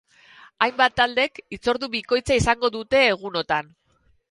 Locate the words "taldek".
0.99-1.37